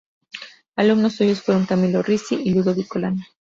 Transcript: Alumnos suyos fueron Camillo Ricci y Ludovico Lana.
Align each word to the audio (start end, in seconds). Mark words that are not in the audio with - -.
Alumnos 0.77 1.13
suyos 1.17 1.43
fueron 1.43 1.67
Camillo 1.67 2.01
Ricci 2.01 2.33
y 2.43 2.55
Ludovico 2.55 2.97
Lana. 2.97 3.23